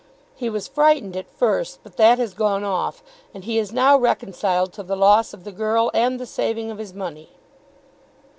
[0.33, 3.03] He was frightened at first; but that has gone off,
[3.35, 6.79] and he is now reconciled to the loss of the girl and the saving of
[6.79, 7.29] his money."